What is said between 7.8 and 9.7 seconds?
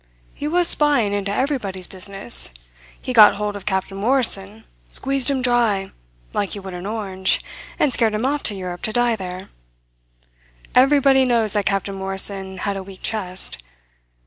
scared him off to Europe to die there.